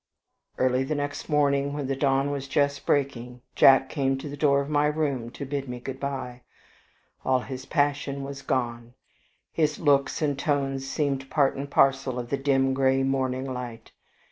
[0.57, 4.59] Early the next morning, when the dawn was just breaking, Jack came to the door
[4.59, 6.41] of my room to bid me good by.
[7.23, 8.95] All his passion was gone.
[9.51, 13.91] His looks and tones seemed part and parcel of the dim gray morning light.